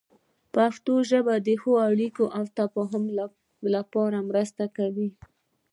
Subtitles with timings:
[0.53, 3.03] پښتو ژبه د ښې اړیکې او تفاهم
[3.73, 5.09] لپاره مرسته کوي.